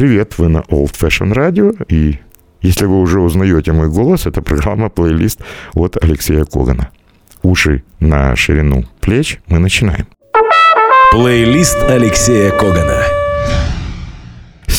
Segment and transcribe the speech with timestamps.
[0.00, 2.18] Привет, вы на Old Fashion Radio и
[2.62, 5.40] если вы уже узнаете мой голос, это программа плейлист
[5.74, 6.88] от Алексея Когана.
[7.42, 9.40] Уши на ширину плеч.
[9.46, 10.06] Мы начинаем.
[11.12, 13.19] Плейлист Алексея Когана.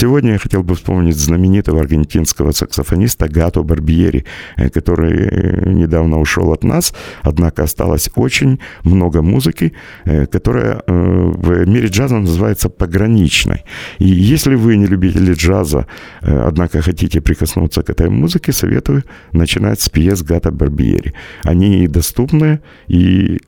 [0.01, 4.25] Сегодня я хотел бы вспомнить знаменитого аргентинского саксофониста Гато Барбьери,
[4.57, 9.73] э, который э, недавно ушел от нас, однако осталось очень много музыки,
[10.05, 13.63] э, которая в мире джаза называется пограничной.
[13.99, 15.85] И если вы не любители джаза,
[16.21, 21.13] однако хотите прикоснуться к этой музыке, советую начинать с пьес Гато Барбьери.
[21.43, 23.39] Они доступны и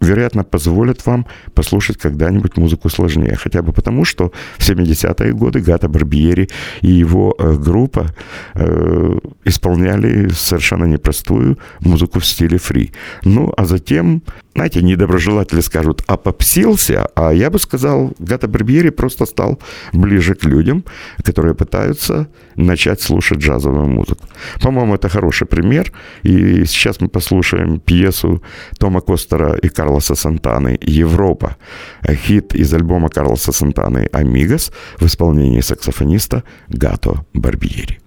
[0.00, 3.36] вероятно, позволят вам послушать когда-нибудь музыку сложнее.
[3.36, 6.48] Хотя бы потому, что в 70-е годы Гата Барбиери
[6.82, 8.06] и его э, группа
[8.54, 12.92] э, исполняли совершенно непростую музыку в стиле фри.
[13.24, 14.22] Ну, а затем
[14.56, 19.58] знаете, недоброжелатели скажут, опопсился, а я бы сказал, Гата Барбьери просто стал
[19.92, 20.84] ближе к людям,
[21.22, 24.24] которые пытаются начать слушать джазовую музыку.
[24.62, 28.42] По-моему, это хороший пример, и сейчас мы послушаем пьесу
[28.78, 31.56] Тома Костера и Карлоса Сантаны «Европа»,
[32.06, 38.05] хит из альбома Карлоса Сантаны «Амигос» в исполнении саксофониста Гато Барбьери.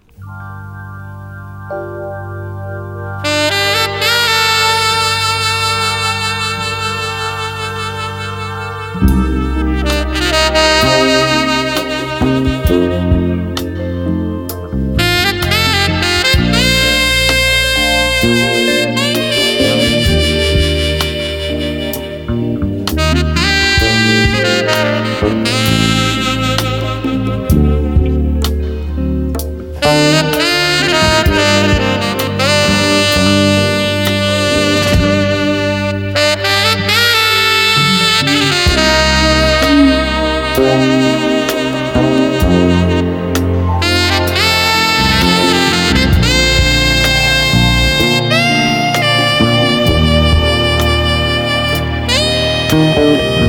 [53.00, 53.49] Música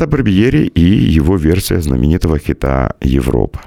[0.00, 3.60] Гата Барбиери и его версия знаменитого хита «Европа».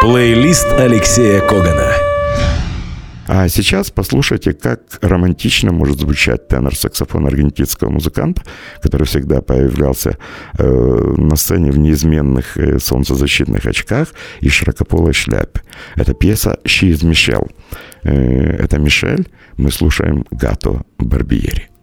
[0.00, 1.92] Плейлист Алексея Когана.
[3.26, 8.40] А сейчас послушайте, как романтично может звучать тенор-саксофон аргентинского музыканта,
[8.80, 10.16] который всегда появлялся
[10.56, 15.60] э, на сцене в неизменных э, солнцезащитных очках и широкополой шляпе.
[15.94, 17.50] Это пьеса «She is Michelle».
[18.02, 19.28] Э, это Мишель.
[19.58, 21.73] Мы слушаем Гато Барбиери.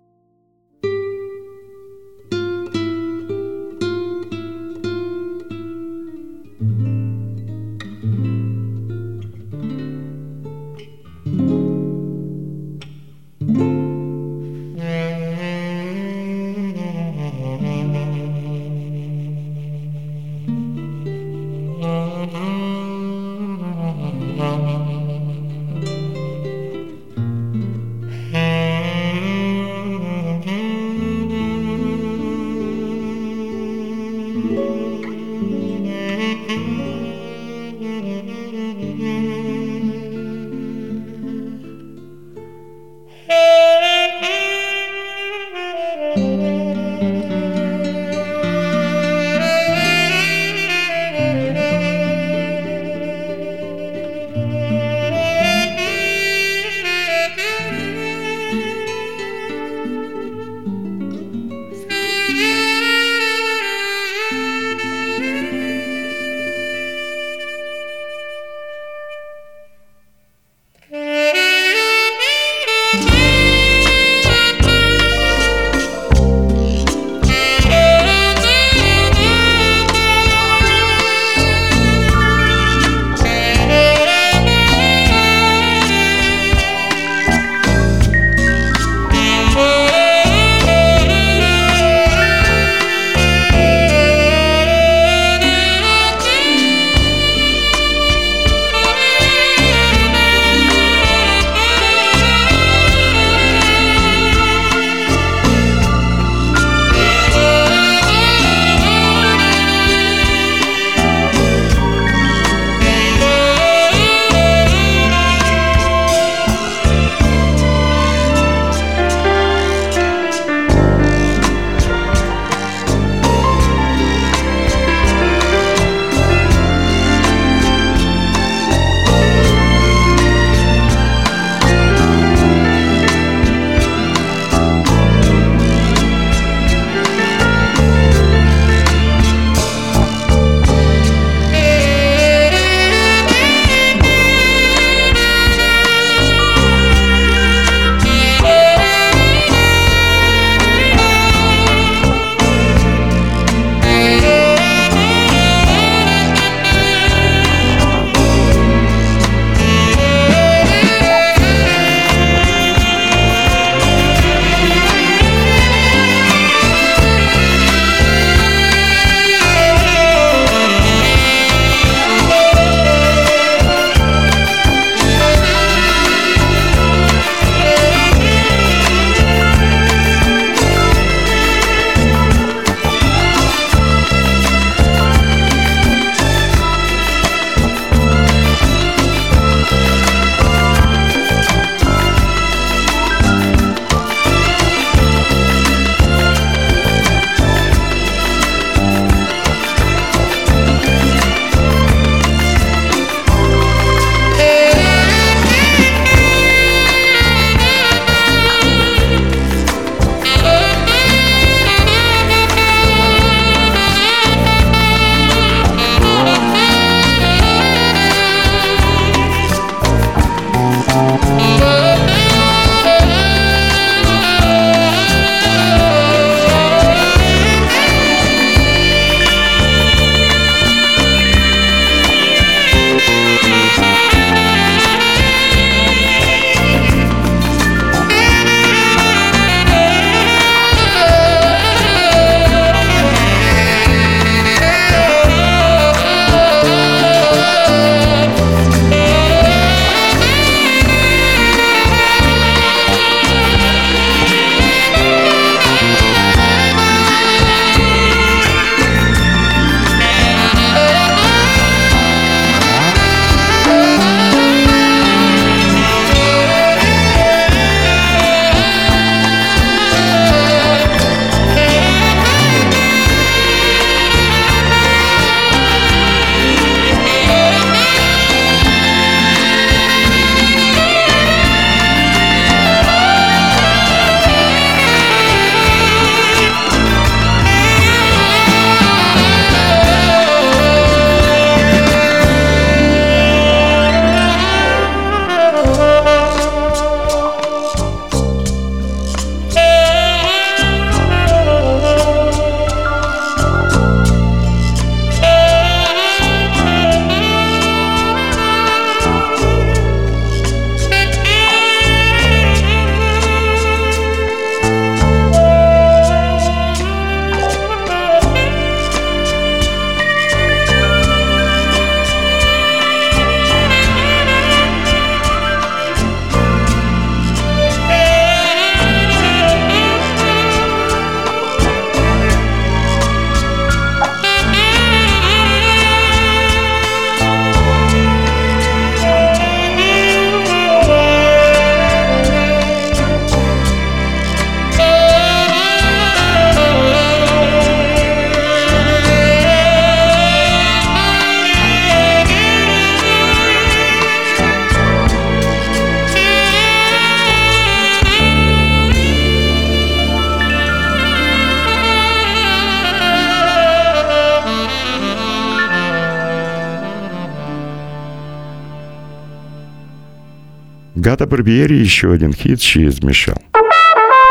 [371.31, 373.37] Гата Барбиери еще один хит «She Мишел.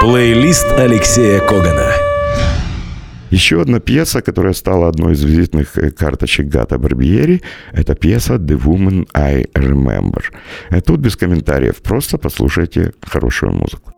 [0.01, 1.87] Плейлист Алексея Когана.
[3.31, 7.41] Еще одна пьеса, которая стала одной из визитных э, карточек Гата Барбиери,
[7.73, 10.25] это пьеса «The Woman I Remember».
[10.71, 13.95] Э, тут без комментариев, просто послушайте хорошую музыку.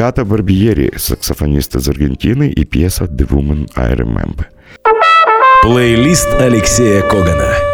[0.00, 4.46] Гата Барбиери, саксофонист из Аргентины, и пьеса «The Woman I Remember».
[5.62, 7.69] Плейлист Алексея Когана.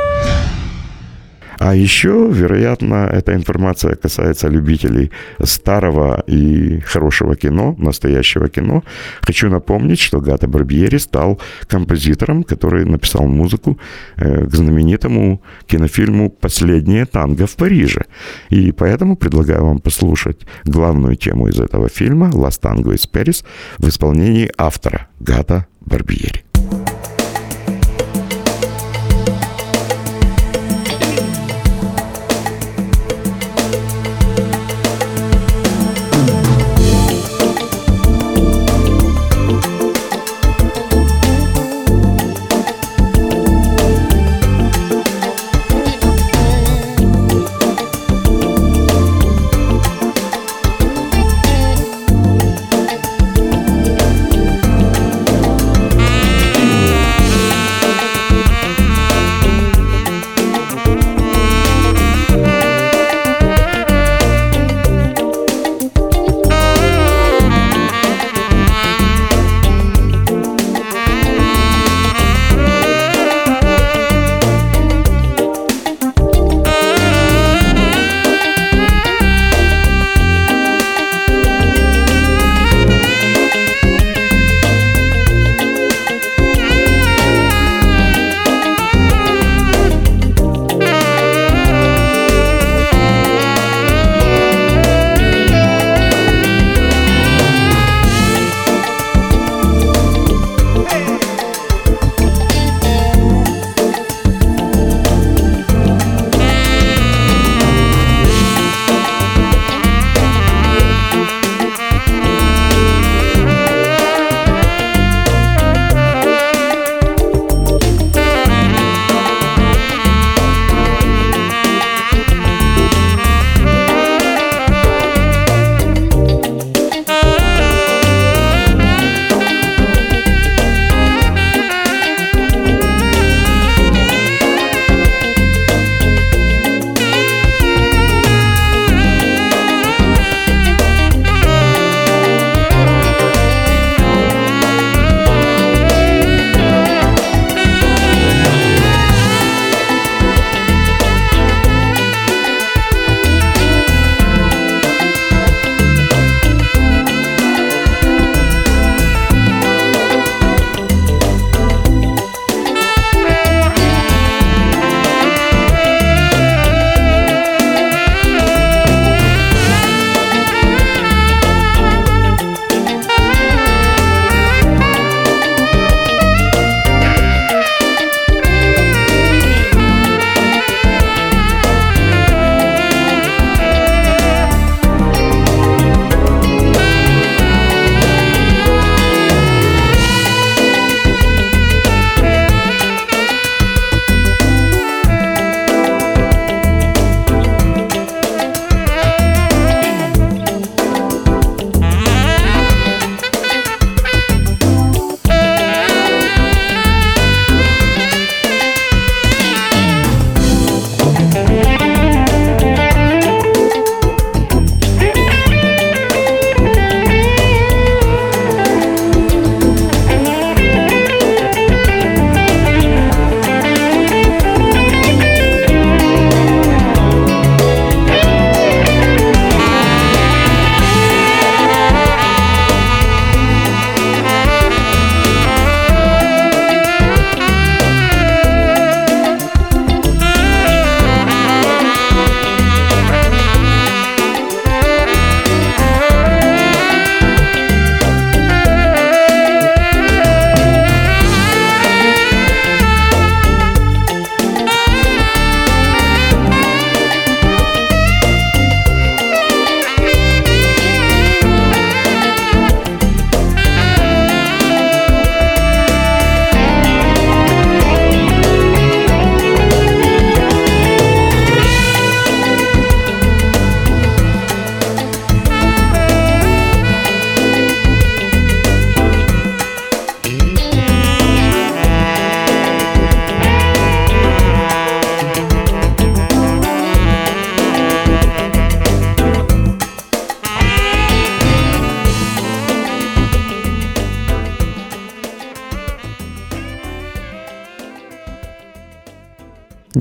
[1.58, 5.10] А еще, вероятно, эта информация касается любителей
[5.42, 8.82] старого и хорошего кино, настоящего кино.
[9.22, 13.78] Хочу напомнить, что Гата Барбьери стал композитором, который написал музыку
[14.16, 18.02] э, к знаменитому кинофильму «Последнее танго в Париже».
[18.50, 23.44] И поэтому предлагаю вам послушать главную тему из этого фильма «Last Tango из Paris»
[23.78, 26.45] в исполнении автора Гата Барбьери.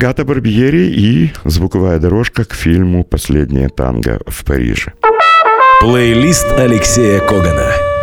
[0.06, 4.94] Гата Барбьери и звуковая дорожка к фильму «Последнее танго в Париже».
[5.82, 7.95] Плейлист Алексея Когана.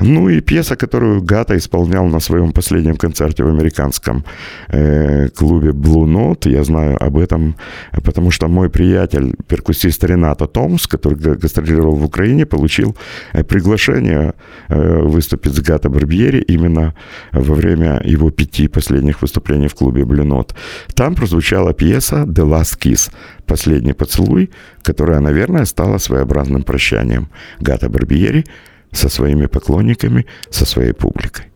[0.00, 4.24] Ну и пьеса, которую Гата исполнял на своем последнем концерте в американском
[4.68, 6.50] э, клубе Blue Note.
[6.50, 7.56] Я знаю об этом,
[8.04, 12.94] потому что мой приятель, перкуссист Ренато Томс, который гастролировал в Украине, получил
[13.32, 14.34] э, приглашение
[14.68, 16.94] э, выступить с Гата Барбьери именно
[17.32, 20.54] во время его пяти последних выступлений в клубе Blue Note.
[20.94, 23.10] Там прозвучала пьеса «The Last Kiss»
[23.46, 24.50] «Последний поцелуй»,
[24.82, 27.28] которая, наверное, стала своеобразным прощанием
[27.60, 28.44] Гата Барбьери–
[28.92, 31.46] со своими поклонниками, со своей публикой.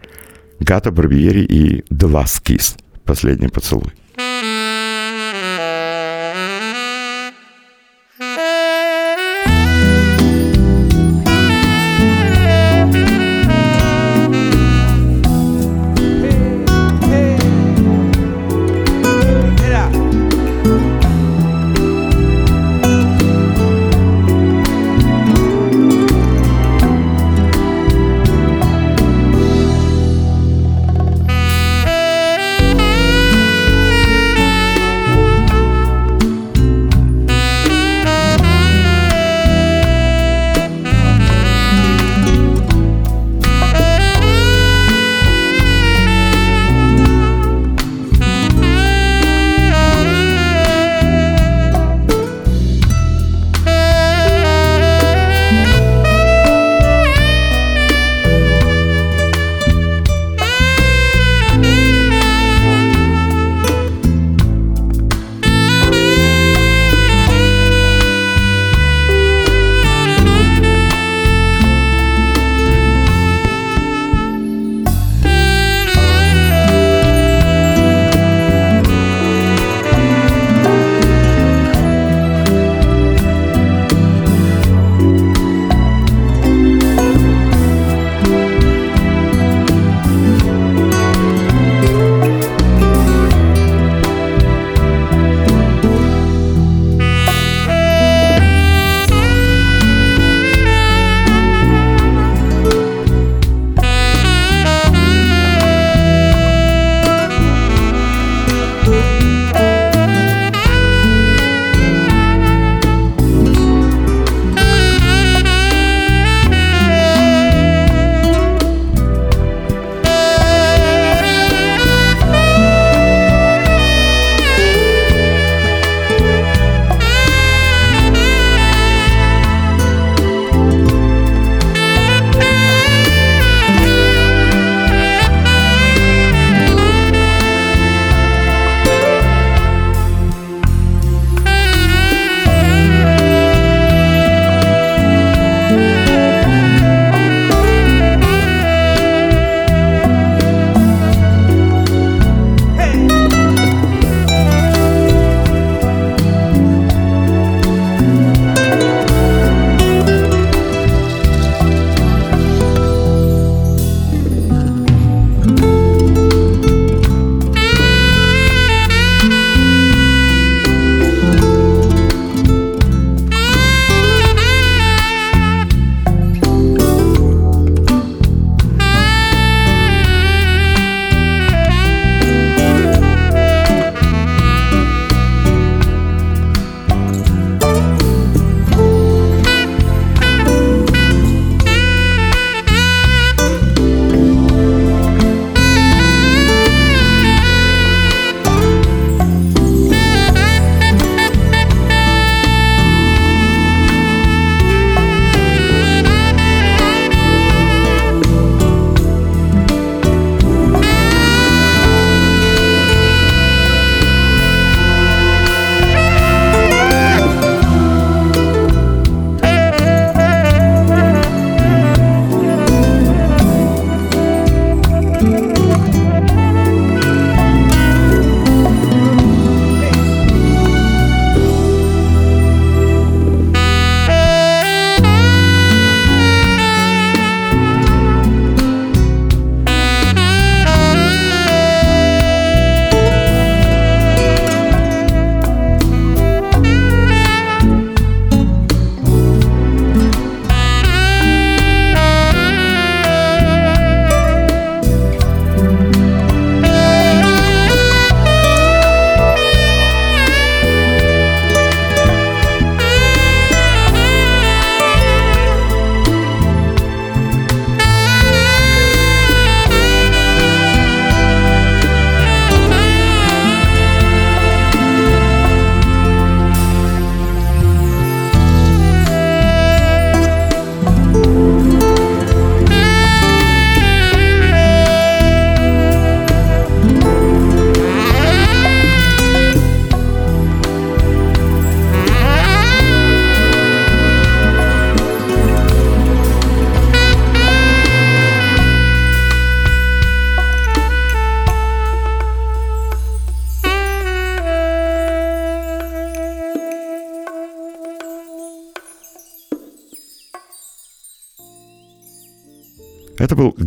[0.60, 1.84] Гата Барбиери и
[2.44, 3.92] Kiss, последний поцелуй.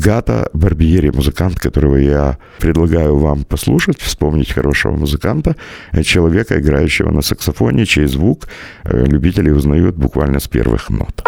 [0.03, 5.55] Гата Барбиери, музыкант, которого я предлагаю вам послушать, вспомнить хорошего музыканта,
[6.03, 8.49] человека, играющего на саксофоне, чей звук
[8.83, 11.23] э, любители узнают буквально с первых нот.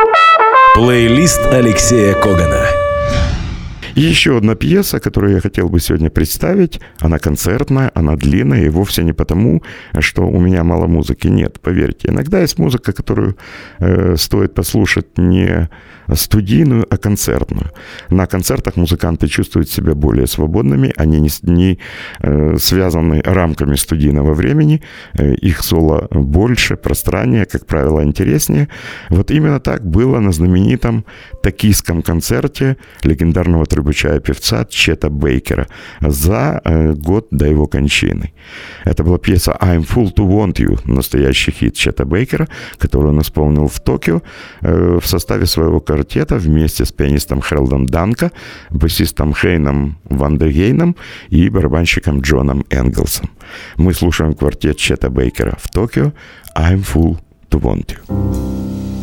[0.75, 2.65] Плейлист Алексея Когана.
[3.95, 6.81] И еще одна пьеса, которую я хотел бы сегодня представить.
[6.99, 9.63] Она концертная, она длинная, и вовсе не потому,
[9.99, 11.27] что у меня мало музыки.
[11.27, 12.09] Нет, поверьте.
[12.09, 13.38] Иногда есть музыка, которую
[13.79, 15.69] э, стоит послушать не
[16.13, 17.72] студийную, а концертную.
[18.10, 21.80] На концертах музыканты чувствуют себя более свободными, они не, не
[22.20, 24.82] э, связаны рамками студийного времени,
[25.13, 28.68] э, их соло больше, пространнее, как правило, интереснее.
[29.10, 31.06] Вот именно так было на знаменитом
[31.44, 35.68] токийском концерте легендарного трубача и певца Чета Бейкера
[36.02, 38.34] за э, год до его кончины.
[38.86, 43.68] Это была пьеса «I'm full to want you», настоящий хит Чета Бейкера, который он исполнил
[43.68, 44.22] в Токио
[44.62, 48.31] э, в составе своего квартета вместе с пианистом Хелдом Данко,
[48.69, 50.95] басистом Хейном Вандергейном
[51.29, 53.29] и барабанщиком Джоном Энглсом.
[53.77, 56.12] Мы слушаем квартет Чета Бейкера в Токио
[56.58, 57.17] «I'm full
[57.49, 58.94] to want you».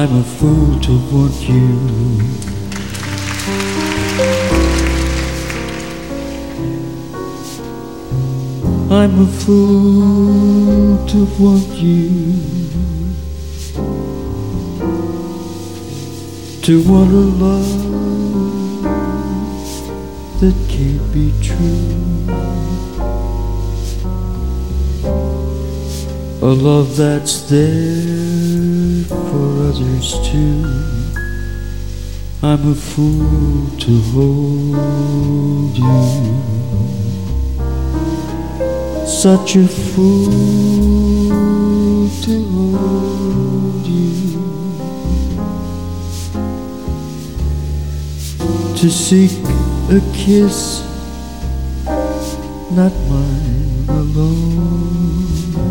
[0.00, 1.66] I'm a fool to want you.
[8.94, 12.32] I'm a fool to want you.
[16.62, 17.82] To want a love
[20.38, 22.87] that can't be true.
[26.40, 30.62] A love that's there for others too.
[32.40, 36.38] I'm a fool to hold you.
[39.04, 40.30] Such a fool
[42.22, 44.22] to hold you.
[48.76, 49.44] To seek
[49.90, 50.84] a kiss,
[52.70, 55.67] not mine alone.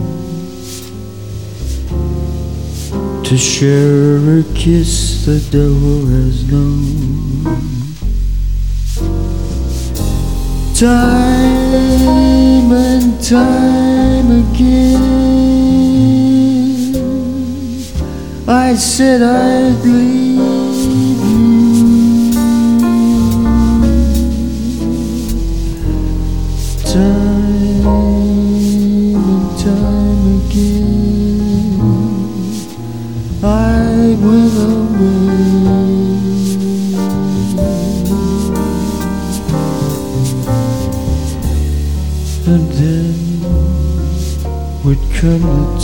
[3.27, 7.43] To share a kiss the devil has known.
[10.73, 15.01] Time and time again,
[18.47, 20.37] I said I'd leave
[21.25, 22.31] you.
[26.93, 27.26] Time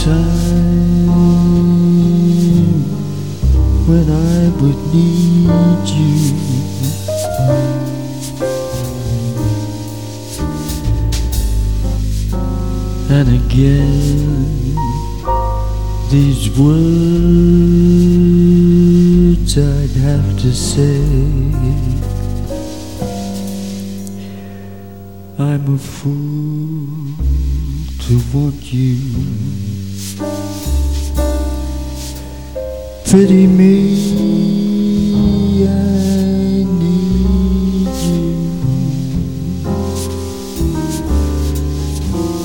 [0.03, 1.07] time
[3.87, 6.15] when I would need you.
[13.15, 14.43] And again
[16.11, 16.83] these words
[19.57, 20.99] I'd have to say.
[25.39, 27.15] I'm a fool
[28.05, 29.52] to want you.
[33.13, 33.69] Pity me,
[35.67, 38.23] I need you.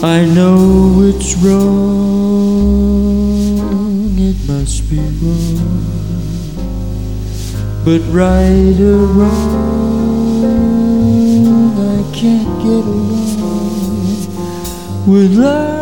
[0.03, 1.79] I know it's wrong,
[4.19, 5.57] it must be wrong.
[7.87, 10.45] But right or wrong,
[11.81, 14.05] I can't get along
[15.07, 15.78] with without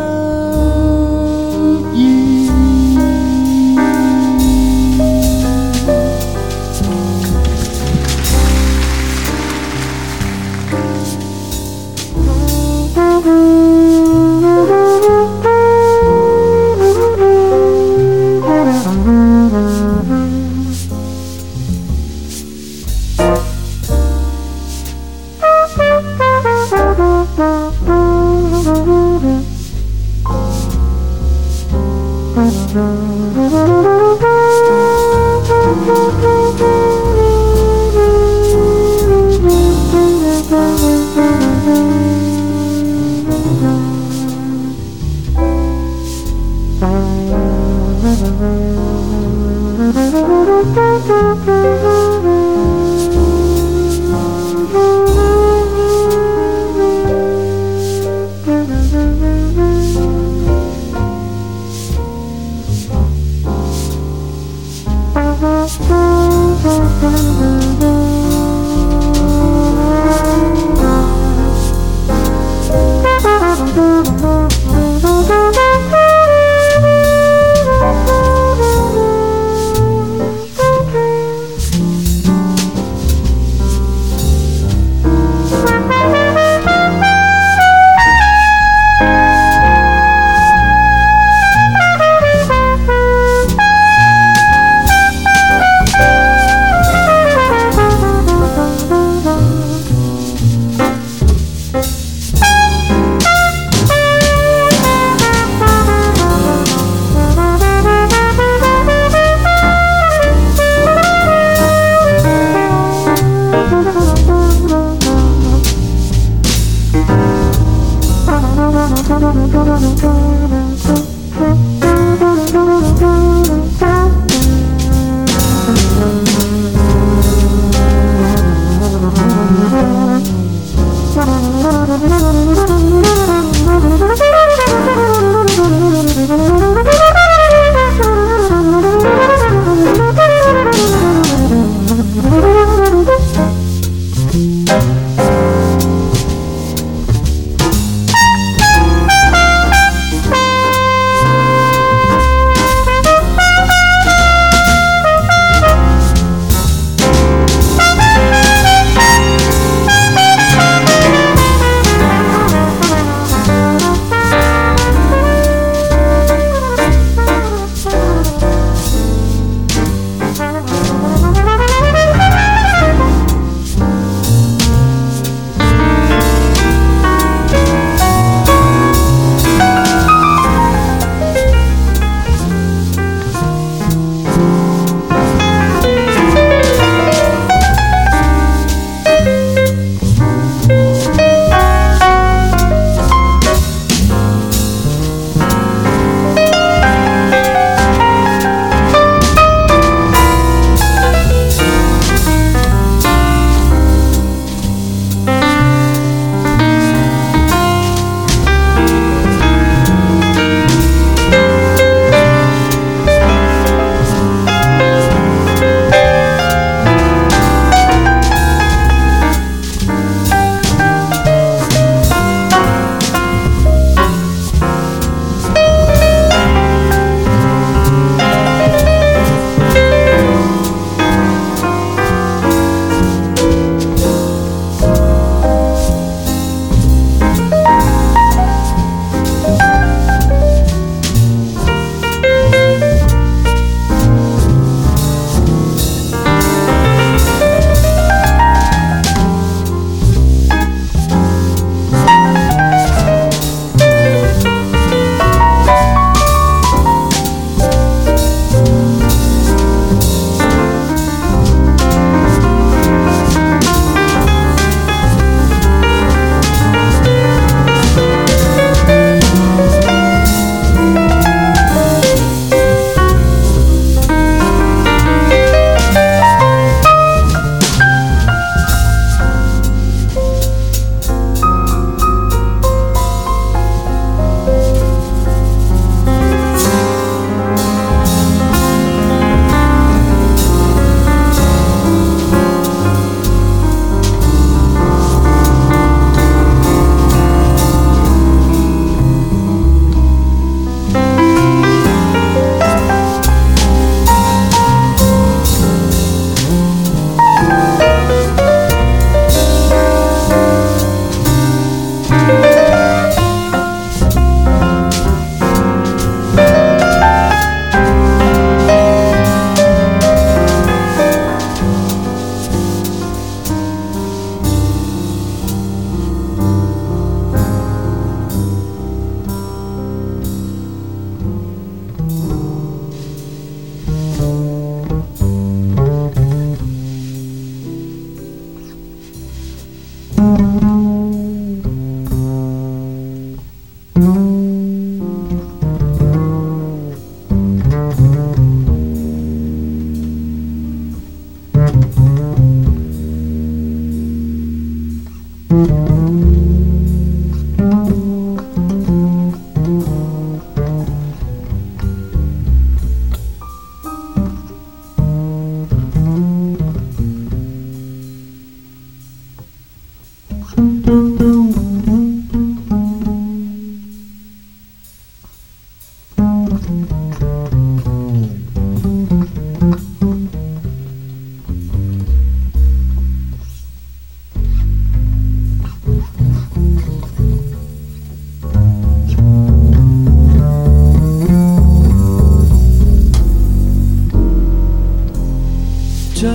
[396.16, 396.32] time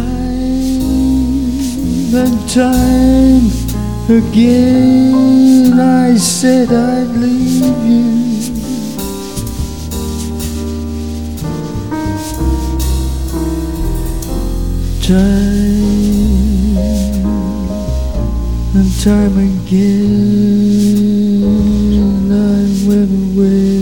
[2.13, 3.49] and time
[4.07, 8.11] again I said I'd leave you.
[15.01, 15.97] Time
[18.75, 19.81] and time again
[22.31, 23.80] I went away.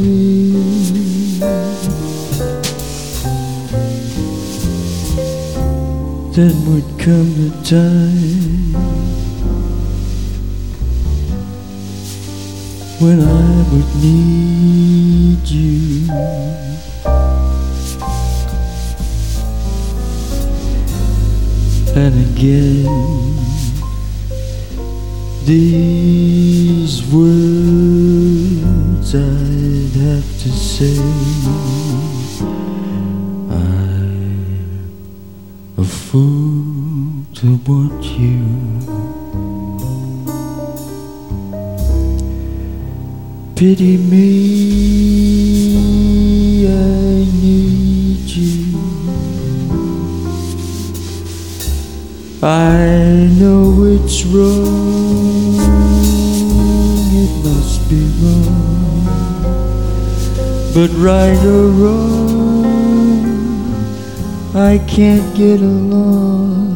[6.39, 8.71] Then would come the time
[13.01, 16.07] when I would need you.
[21.93, 22.87] And again,
[25.43, 27.49] these words
[29.13, 31.58] I'd have to say.
[37.39, 38.39] To want you.
[43.55, 44.27] Pity me,
[46.67, 48.77] I need you.
[52.43, 55.55] I know it's wrong,
[57.23, 59.05] it must be wrong.
[60.73, 62.65] But right or wrong,
[64.53, 66.68] I can't get along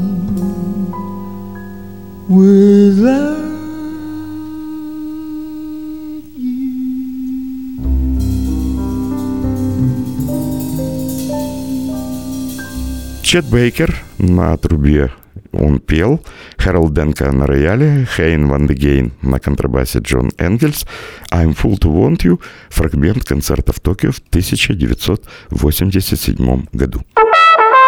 [13.22, 15.12] Чет Бейкер на трубе
[15.52, 16.20] он пел,
[16.58, 20.88] Хэрол Денка на рояле, Хейн Ван Дегейн на контрабасе Джон Энгельс,
[21.32, 27.04] I'm Full to Want You, фрагмент концерта в Токио в 1987 году.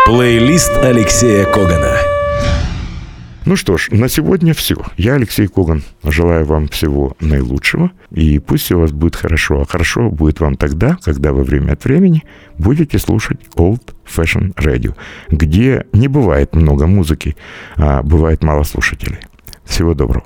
[0.05, 1.97] Плейлист Алексея Когана.
[3.45, 4.75] Ну что ж, на сегодня все.
[4.97, 7.91] Я, Алексей Коган, желаю вам всего наилучшего.
[8.09, 9.61] И пусть у вас будет хорошо.
[9.61, 12.23] А хорошо будет вам тогда, когда вы время от времени
[12.57, 14.95] будете слушать Old Fashion Radio,
[15.29, 17.35] где не бывает много музыки,
[17.75, 19.19] а бывает мало слушателей.
[19.63, 20.25] Всего доброго.